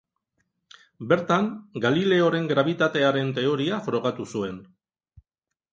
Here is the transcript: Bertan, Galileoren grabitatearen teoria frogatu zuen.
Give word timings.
Bertan, 1.11 1.49
Galileoren 1.85 2.49
grabitatearen 2.53 3.31
teoria 3.39 3.79
frogatu 3.91 4.29
zuen. 4.35 4.59